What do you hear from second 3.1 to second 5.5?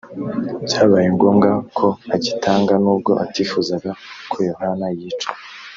atifuzaga ko Yohana yicwa